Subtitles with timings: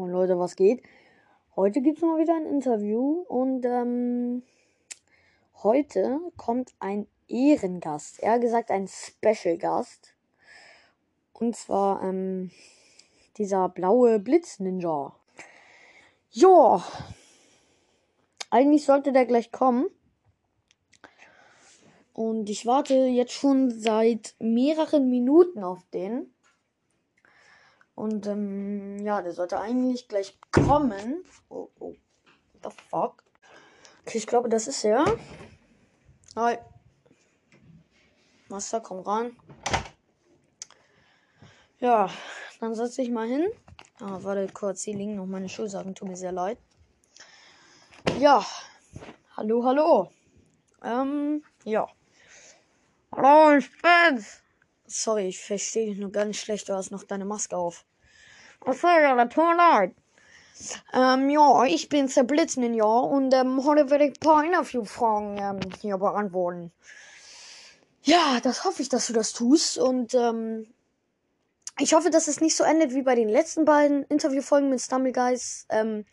[0.00, 0.84] Oh Leute, was geht?
[1.56, 4.44] Heute gibt es mal wieder ein Interview und ähm,
[5.64, 10.14] heute kommt ein Ehrengast, eher gesagt ein Special Gast.
[11.32, 12.52] Und zwar ähm,
[13.38, 15.16] dieser blaue Blitz-Ninja.
[16.30, 16.84] Ja,
[18.50, 19.86] eigentlich sollte der gleich kommen.
[22.12, 26.32] Und ich warte jetzt schon seit mehreren Minuten auf den.
[27.98, 31.24] Und ähm, ja, der sollte eigentlich gleich kommen.
[31.48, 31.96] Oh, oh.
[32.52, 33.24] What the fuck?
[34.02, 35.04] Okay, ich glaube, das ist er.
[36.36, 36.58] Hi.
[38.48, 39.36] Master, komm ran.
[41.80, 42.08] Ja,
[42.60, 43.48] dann setze ich mal hin.
[43.98, 45.96] Ah, warte kurz, hier liegen noch meine Schulsachen.
[45.96, 46.58] Tut mir sehr leid.
[48.20, 48.46] Ja.
[49.36, 50.12] Hallo, hallo.
[50.84, 51.88] Ähm, ja.
[53.10, 54.40] Hallo, ich bin's.
[54.90, 56.68] Sorry, ich verstehe dich nur ganz schlecht.
[56.68, 57.84] Du hast noch deine Maske auf.
[58.64, 59.94] Achso, ja, tut mir leid.
[60.92, 62.84] Ähm, ja, ich bin's, der Blitzninja.
[62.84, 66.72] Und ähm, heute werde ich ein paar Interviewfragen ähm, hier beantworten.
[68.02, 69.76] Ja, das hoffe ich, dass du das tust.
[69.76, 70.66] Und ähm,
[71.78, 75.66] ich hoffe, dass es nicht so endet wie bei den letzten beiden Interviewfolgen mit Stumbleguys
[75.68, 76.06] ähm,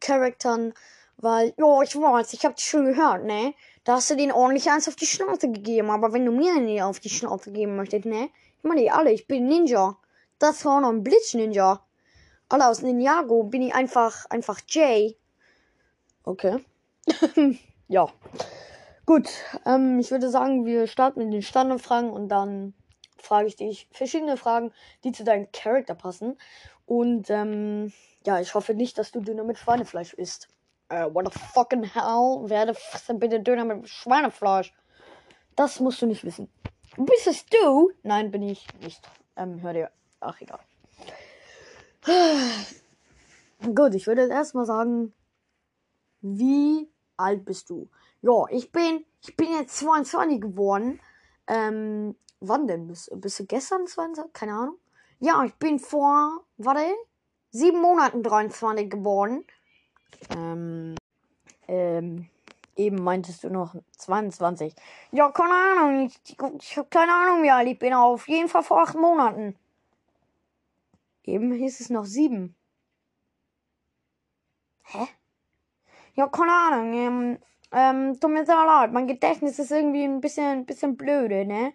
[0.00, 0.74] Charaktern.
[1.16, 3.54] Weil, ja, ich weiß, ich hab dich schon gehört, ne?
[3.86, 5.92] Da hast du denen ordentlich eins auf die Schnauze gegeben.
[5.92, 8.30] Aber wenn du mir nie auf die Schnauze geben möchtest, ne?
[8.58, 9.96] Ich meine, alle, ich bin Ninja.
[10.40, 11.86] Das war noch ein Blitz-Ninja.
[12.48, 15.16] Alle aus Ninjago bin ich einfach, einfach Jay.
[16.24, 16.64] Okay.
[17.86, 18.08] ja.
[19.06, 19.28] Gut,
[19.64, 22.74] ähm, ich würde sagen, wir starten mit den Standardfragen und dann
[23.18, 24.72] frage ich dich verschiedene Fragen,
[25.04, 26.36] die zu deinem Charakter passen.
[26.86, 27.92] Und ähm,
[28.24, 30.48] ja, ich hoffe nicht, dass du Döner mit Schweinefleisch isst.
[30.88, 32.48] Äh, what the fucking hell?
[32.48, 32.76] Werde
[33.14, 34.72] bitte Döner mit Schweinefleisch?
[35.56, 36.48] Das musst du nicht wissen.
[36.96, 37.90] Bist es du?
[38.02, 39.00] Nein, bin ich nicht.
[39.36, 39.90] Ähm, hör dir.
[40.20, 40.60] Ach, egal.
[43.74, 45.12] Gut, ich würde erstmal sagen,
[46.20, 47.88] wie alt bist du?
[48.22, 51.00] Ja, ich bin, ich bin jetzt 22 geworden.
[51.46, 52.86] Ähm, wann denn?
[52.86, 54.32] Bist, bist du gestern 22?
[54.32, 54.78] Keine Ahnung.
[55.18, 56.94] Ja, ich bin vor, warte,
[57.50, 59.44] sieben Monaten 23 geworden.
[60.30, 60.96] Ähm,
[61.68, 62.28] ähm,
[62.76, 64.74] eben meintest du noch 22.
[65.12, 66.06] Ja, keine Ahnung.
[66.06, 67.94] Ich, ich, habe keine Ahnung, wie alt ich bin.
[67.94, 69.56] Auf jeden Fall vor acht Monaten.
[71.24, 72.54] Eben hieß es noch sieben.
[74.84, 75.08] Hä?
[76.14, 76.92] Ja, keine Ahnung.
[76.94, 77.38] Ähm,
[77.72, 78.92] ähm, tut mir sehr leid.
[78.92, 81.74] Mein Gedächtnis ist irgendwie ein bisschen, bisschen blöde, ne?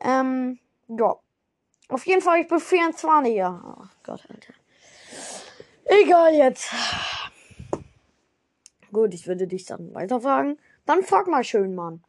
[0.00, 1.16] Ähm, ja.
[1.88, 3.34] Auf jeden Fall, ich bin 24.
[3.34, 3.60] Ja.
[3.64, 4.54] Oh Gott, Alter.
[5.84, 6.72] Egal jetzt.
[8.92, 10.58] Gut, ich würde dich dann weiterfragen.
[10.86, 12.02] Dann frag mal schön, Mann.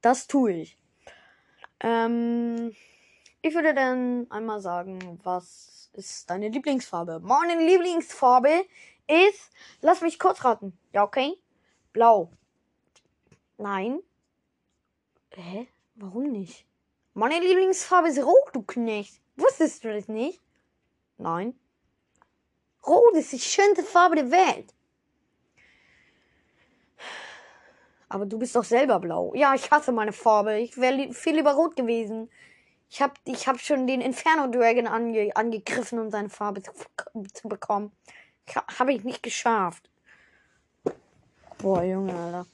[0.00, 0.76] Das tue ich.
[1.80, 2.74] Ähm,
[3.40, 7.20] ich würde dann einmal sagen, was ist deine Lieblingsfarbe?
[7.20, 8.64] Meine Lieblingsfarbe
[9.06, 9.50] ist,
[9.80, 10.78] lass mich kurz raten.
[10.92, 11.38] Ja, okay?
[11.92, 12.30] Blau.
[13.56, 14.00] Nein.
[15.30, 15.68] Hä?
[15.94, 16.66] Warum nicht?
[17.14, 19.20] Meine Lieblingsfarbe ist rot, du Knecht.
[19.36, 20.40] Wusstest du das nicht?
[21.16, 21.58] Nein.
[22.86, 24.74] Rot ist die schönste Farbe der Welt.
[28.08, 29.34] Aber du bist doch selber blau.
[29.34, 30.58] Ja, ich hasse meine Farbe.
[30.58, 32.30] Ich wäre li viel lieber rot gewesen.
[32.90, 36.72] Ich hab, ich hab schon den Inferno Dragon ange angegriffen, um seine Farbe zu,
[37.34, 37.92] zu bekommen.
[38.54, 39.90] Ha habe ich nicht geschafft.
[41.58, 42.46] Boah, Junge, Alter.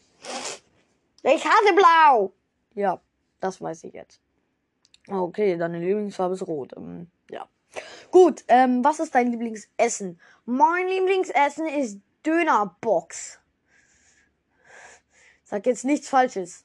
[1.22, 2.32] Ich hasse blau!
[2.75, 3.00] Ja,
[3.41, 4.20] das weiß ich jetzt.
[5.09, 6.72] Okay, deine Lieblingsfarbe ist rot.
[6.76, 7.47] Ähm, ja.
[8.10, 10.20] Gut, ähm, was ist dein Lieblingsessen?
[10.47, 13.41] Mein Lieblingsessen ist Dönerbox.
[15.44, 16.65] Sag jetzt nichts Falsches.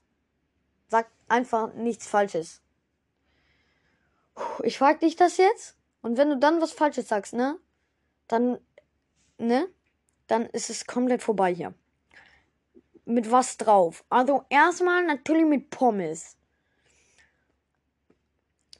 [0.87, 2.61] Sag einfach nichts Falsches.
[4.63, 5.75] Ich frag dich das jetzt.
[6.01, 7.59] Und wenn du dann was Falsches sagst, ne?
[8.27, 8.57] Dann,
[9.37, 9.67] ne?
[10.27, 11.73] Dann ist es komplett vorbei hier.
[13.05, 14.03] Mit was drauf?
[14.09, 16.37] Also erstmal natürlich mit Pommes.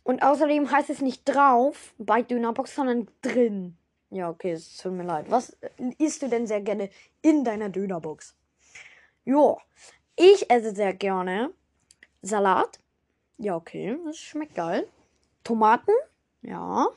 [0.04, 3.78] Und außerdem heißt es nicht drauf bei Dönerbox, sondern drin.
[4.12, 5.30] Ja, okay, es tut mir leid.
[5.30, 5.56] Was
[5.98, 6.90] isst du denn sehr gerne
[7.22, 8.36] in deiner Dönerbox?
[9.30, 9.58] Ja,
[10.16, 11.54] ich esse sehr gerne
[12.24, 12.80] Salat.
[13.38, 14.88] Ja, okay, das schmeckt geil.
[15.44, 15.92] Tomaten,
[16.42, 16.88] ja.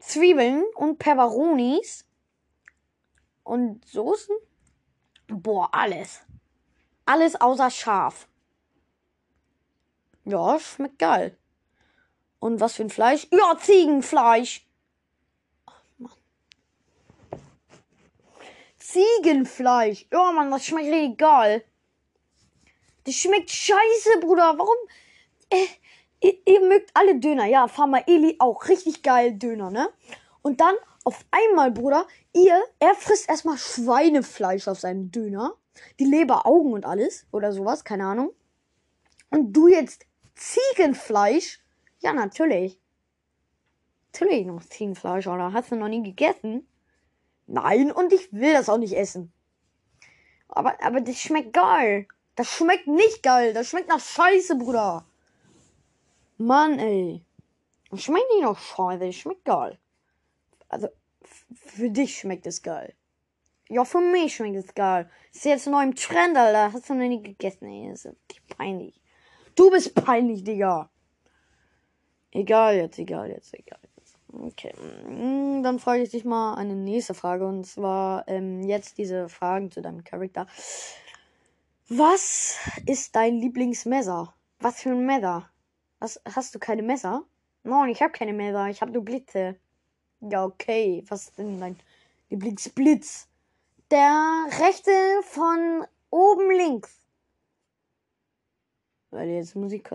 [0.00, 2.04] Zwiebeln und Peperonis.
[3.44, 4.34] Und Soßen.
[5.28, 6.20] Boah, alles.
[7.06, 8.26] Alles außer scharf.
[10.24, 11.38] Ja, schmeckt geil.
[12.40, 13.28] Und was für ein Fleisch?
[13.30, 14.66] Ja, Ziegenfleisch.
[15.68, 16.12] Oh, Mann.
[18.90, 20.06] Ziegenfleisch.
[20.12, 21.64] Ja, Mann, das schmeckt richtig geil.
[23.04, 24.54] Das schmeckt scheiße, Bruder.
[24.56, 24.76] Warum?
[25.50, 25.66] Äh,
[26.20, 27.46] ihr, ihr, mögt alle Döner.
[27.46, 28.68] Ja, Pharma Eli auch.
[28.68, 29.88] Richtig geil Döner, ne?
[30.42, 35.54] Und dann auf einmal, Bruder, ihr, er frisst erstmal Schweinefleisch auf seinem Döner.
[35.98, 37.26] Die Leber, Augen und alles.
[37.32, 38.32] Oder sowas, keine Ahnung.
[39.30, 41.60] Und du jetzt Ziegenfleisch?
[42.00, 42.78] Ja, natürlich.
[44.12, 45.52] Natürlich noch Ziegenfleisch, oder?
[45.52, 46.66] Hast du noch nie gegessen?
[47.52, 49.32] Nein, und ich will das auch nicht essen.
[50.46, 52.06] Aber, aber das schmeckt geil.
[52.36, 53.52] Das schmeckt nicht geil.
[53.52, 55.04] Das schmeckt nach Scheiße, Bruder.
[56.38, 57.24] Mann, ey.
[57.90, 59.04] Das schmeckt nicht nach Scheiße.
[59.04, 59.78] Das schmeckt geil.
[60.68, 60.88] Also,
[61.52, 62.94] für dich schmeckt es geil.
[63.68, 65.10] Ja, für mich schmeckt es geil.
[65.32, 66.72] Ist jetzt neu im Trend, Alter.
[66.72, 67.90] Hast du noch nie gegessen, ey.
[67.90, 68.16] Das ist
[68.56, 69.00] peinlich.
[69.56, 70.88] Du bist peinlich, Digga.
[72.30, 73.80] Egal jetzt, egal jetzt, egal.
[74.32, 74.72] Okay.
[75.08, 77.46] Mm, dann frage ich dich mal eine nächste Frage.
[77.46, 80.46] Und zwar ähm, jetzt diese Fragen zu deinem Charakter.
[81.88, 82.56] Was
[82.86, 84.32] ist dein Lieblingsmesser?
[84.60, 85.50] Was für ein Messer?
[85.98, 87.24] Was, hast du keine Messer?
[87.62, 88.68] Nein, ich habe keine Messer.
[88.68, 89.56] Ich habe nur Blitze.
[90.20, 91.04] Ja, okay.
[91.08, 91.76] Was ist denn dein
[92.28, 93.26] Lieblingsblitz?
[93.90, 94.92] Der rechte
[95.24, 97.00] von oben links.
[99.10, 99.90] Weil jetzt Musik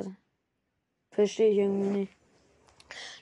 [1.11, 2.24] Verstehe ich irgendwie nicht.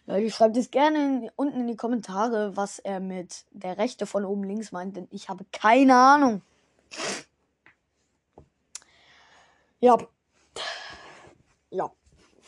[0.06, 4.26] Leute, schreibt es gerne in, unten in die Kommentare, was er mit der rechte von
[4.26, 6.42] oben links meint, denn ich habe keine Ahnung.
[9.80, 9.98] Ja.
[11.70, 11.92] Ja,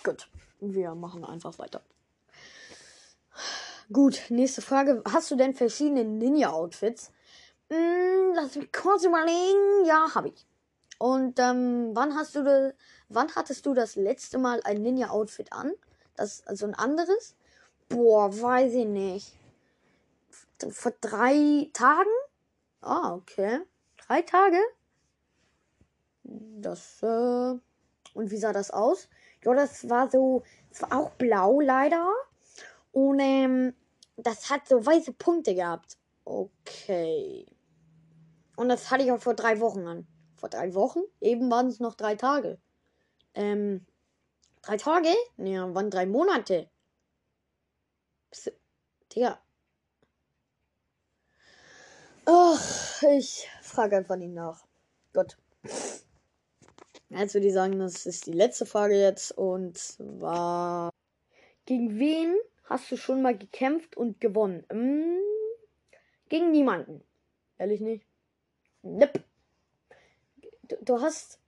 [0.03, 0.29] gut.
[0.59, 1.81] Wir machen einfach weiter.
[3.91, 5.03] Gut, nächste Frage.
[5.11, 7.11] Hast du denn verschiedene Ninja-Outfits?
[7.69, 9.85] Hm, lass mich kurz überlegen.
[9.85, 10.45] Ja, habe ich.
[10.97, 12.73] Und ähm, wann hast du das,
[13.09, 15.71] wann hattest du das letzte Mal ein Ninja-Outfit an?
[16.15, 17.35] Das, also ein anderes?
[17.89, 19.33] Boah, weiß ich nicht.
[20.69, 22.09] Vor drei Tagen?
[22.81, 23.61] Ah, okay.
[23.97, 24.59] Drei Tage?
[26.23, 27.55] Das, äh,
[28.13, 29.09] und wie sah das aus?
[29.43, 32.07] Ja, das war so, es war auch blau leider.
[32.91, 33.73] Und ähm,
[34.17, 35.97] das hat so weiße Punkte gehabt.
[36.23, 37.45] Okay.
[38.55, 40.07] Und das hatte ich auch vor drei Wochen an.
[40.35, 41.01] Vor drei Wochen?
[41.21, 42.57] Eben waren es noch drei Tage.
[43.33, 43.85] Ähm,
[44.61, 45.09] drei Tage?
[45.37, 46.69] Ja, waren drei Monate.
[48.35, 48.51] Psst,
[49.13, 49.39] Digga.
[52.25, 54.65] Ach, ich frage einfach ihn nach.
[55.13, 55.37] Gut.
[57.07, 59.31] Jetzt würde ich sagen, das ist die letzte Frage jetzt.
[59.31, 60.91] Und zwar:
[61.65, 62.35] Gegen wen
[62.65, 64.65] hast du schon mal gekämpft und gewonnen?
[64.69, 65.21] Hm,
[66.27, 67.05] gegen niemanden.
[67.57, 68.05] Ehrlich nicht?
[68.81, 69.23] Nipp.
[70.63, 71.39] Du, du hast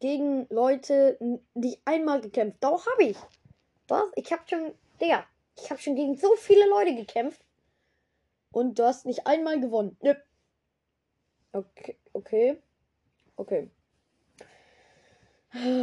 [0.00, 1.16] gegen Leute
[1.54, 2.62] nicht einmal gekämpft.
[2.62, 3.16] Doch, habe ich.
[3.88, 4.10] Was?
[4.16, 5.24] Ich habe schon, Digga,
[5.58, 7.42] ich habe schon gegen so viele Leute gekämpft.
[8.52, 9.96] Und du hast nicht einmal gewonnen.
[10.02, 10.18] Nipp.
[11.52, 12.58] Okay, okay.
[13.36, 13.70] Okay.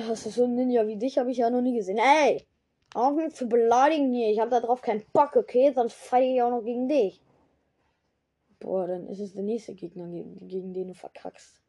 [0.07, 1.97] Hast du so einen Ninja wie dich, habe ich ja noch nie gesehen.
[1.97, 2.45] Ey!
[2.93, 4.29] Auf mich zu beleidigen hier.
[4.29, 5.71] Ich habe da drauf keinen Bock, okay?
[5.73, 7.21] Sonst fight ich auch noch gegen dich.
[8.59, 11.61] Boah, dann ist es der nächste Gegner, gegen den du verkackst.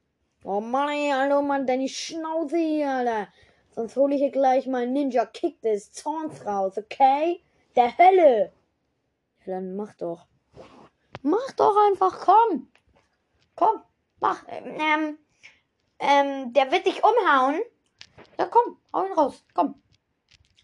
[0.44, 3.28] Oh Mann, ey, hallo Mann, deine Schnauze hier, Alter.
[3.70, 7.40] Sonst hole ich hier gleich mal Ninja Kick des Zorns raus, okay?
[7.76, 8.52] Der Hölle.
[9.46, 10.26] Dann mach doch.
[11.22, 12.70] Mach doch einfach, komm.
[13.56, 13.82] Komm,
[14.20, 14.44] mach.
[14.48, 15.18] Ähm,
[15.98, 17.60] ähm, der wird dich umhauen.
[18.38, 19.80] Ja, komm, hau ihn raus, komm.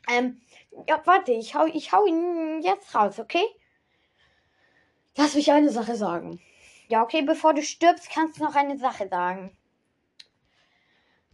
[0.08, 0.40] Ähm,
[0.88, 3.44] ja, warte, ich hau, ich hau ihn jetzt raus, okay?
[5.16, 6.40] Lass mich eine Sache sagen.
[6.88, 9.56] Ja, okay, bevor du stirbst, kannst du noch eine Sache sagen.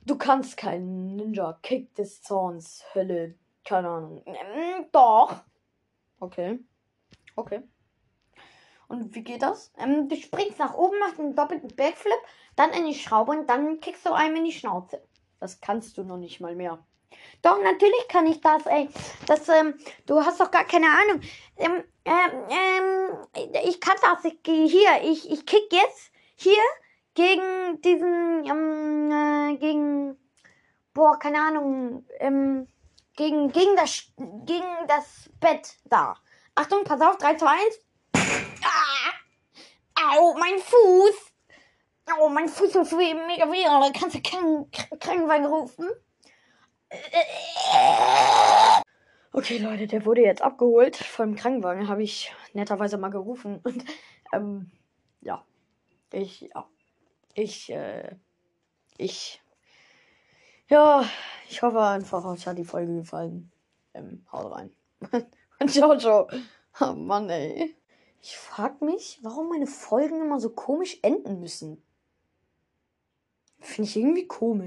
[0.05, 4.23] Du kannst keinen Ninja Kick des Zorns, Hölle, keine Ahnung.
[4.27, 5.43] Ähm, doch.
[6.21, 6.59] Okay.
[7.35, 7.63] Okay.
[8.89, 9.73] Und wie geht das?
[9.79, 12.19] Ähm, du springst nach oben, machst einen doppelten Backflip,
[12.55, 15.03] dann in die Schraube und dann kickst du einem in die Schnauze.
[15.41, 16.79] Das kannst du noch nicht mal mehr.
[17.43, 18.89] Doch, natürlich kann ich das, ey.
[19.27, 19.75] Das, ähm,
[20.07, 21.21] du hast doch gar keine Ahnung.
[21.57, 24.25] Ähm, ähm, ähm, ich kann das.
[24.25, 25.03] Ich gehe hier.
[25.03, 26.63] Ich, ich kick jetzt hier
[27.15, 30.17] gegen diesen, ähm, äh, gegen,
[30.95, 32.69] boah, keine Ahnung, ähm,
[33.17, 36.17] gegen, gegen das, gegen das Bett da.
[36.55, 37.81] Achtung, pass auf, 3, 2, 1.
[38.63, 40.17] Ah!
[40.17, 41.33] Au, mein Fuß!
[42.21, 45.91] Oh, mein Fuß tut mega weh, da kannst du Krank Krankenwagen rufen.
[49.33, 51.89] Okay, Leute, der wurde jetzt abgeholt vom Krankenwagen.
[51.89, 53.61] Habe ich netterweise mal gerufen.
[53.65, 53.85] Und,
[54.33, 54.71] ähm,
[55.21, 55.45] ja.
[56.13, 56.67] Ich, ja.
[57.35, 58.17] Ich, äh,
[58.97, 59.43] ich.
[60.69, 61.09] Ja,
[61.49, 63.53] ich hoffe einfach, euch hat die Folge gefallen.
[63.95, 64.71] Ähm, haut rein.
[65.61, 66.29] Und ciao, ciao.
[66.81, 67.77] Oh Mann, ey.
[68.21, 71.81] Ich frag mich, warum meine Folgen immer so komisch enden müssen.
[73.61, 74.65] Finde ich irgendwie komisch.